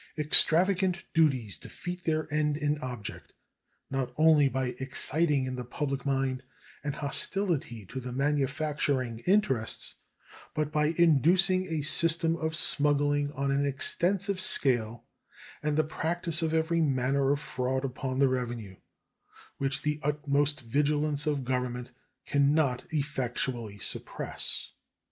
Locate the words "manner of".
16.81-17.39